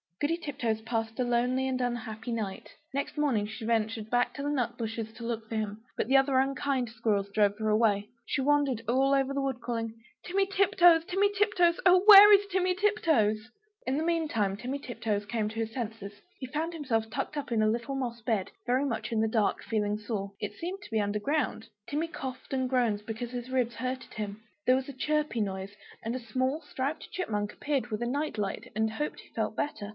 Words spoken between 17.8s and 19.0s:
moss bed, very